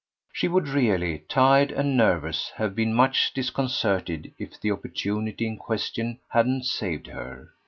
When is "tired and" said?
1.29-1.95